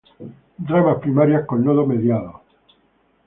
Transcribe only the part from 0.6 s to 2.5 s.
Ramas primarias con nodo mediados.